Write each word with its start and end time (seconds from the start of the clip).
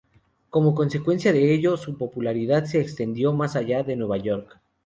Como 0.49 0.73
consecuencia 0.73 1.31
de 1.31 1.53
ello, 1.53 1.77
su 1.77 1.95
popularidad 1.95 2.63
se 2.65 2.81
extendió 2.81 3.33
más 3.33 3.55
allá 3.55 3.83
de 3.83 3.95
Nueva 3.95 4.17
York. 4.17 4.59